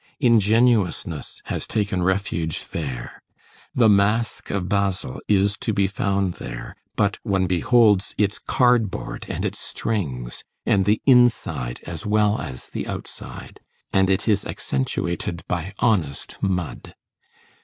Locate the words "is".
5.27-5.55, 14.27-14.43